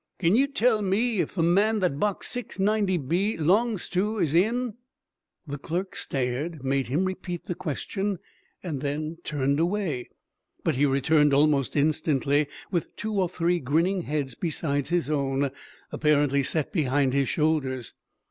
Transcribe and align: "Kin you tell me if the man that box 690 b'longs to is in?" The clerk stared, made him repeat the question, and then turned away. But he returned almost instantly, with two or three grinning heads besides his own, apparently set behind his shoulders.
"Kin 0.17 0.35
you 0.35 0.47
tell 0.47 0.81
me 0.81 1.19
if 1.19 1.35
the 1.35 1.43
man 1.43 1.77
that 1.77 1.99
box 1.99 2.27
690 2.31 2.97
b'longs 3.37 3.87
to 3.91 4.17
is 4.17 4.33
in?" 4.33 4.73
The 5.45 5.59
clerk 5.59 5.95
stared, 5.95 6.63
made 6.65 6.87
him 6.87 7.05
repeat 7.05 7.45
the 7.45 7.53
question, 7.53 8.17
and 8.63 8.81
then 8.81 9.17
turned 9.23 9.59
away. 9.59 10.09
But 10.63 10.75
he 10.75 10.87
returned 10.87 11.35
almost 11.35 11.75
instantly, 11.75 12.47
with 12.71 12.95
two 12.95 13.13
or 13.21 13.29
three 13.29 13.59
grinning 13.59 14.01
heads 14.01 14.33
besides 14.33 14.89
his 14.89 15.07
own, 15.07 15.51
apparently 15.91 16.41
set 16.41 16.73
behind 16.73 17.13
his 17.13 17.29
shoulders. 17.29 17.93